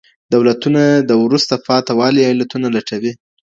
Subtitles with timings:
[0.33, 3.13] دولتونه د وروسته پاته والي علتونه لټوي.